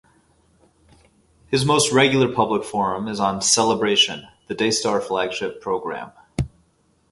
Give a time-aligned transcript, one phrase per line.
[1.49, 6.09] His most regular public forum is on "Celebration", the Daystar flagship program.